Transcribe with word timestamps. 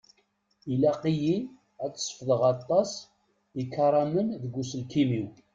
Ilaq-iyi 0.73 1.37
ad 1.85 1.93
sefḍeɣ 1.97 2.41
aṭas 2.53 2.91
ikaramen 3.61 4.27
deg 4.41 4.53
uselkim-iw. 4.61 5.27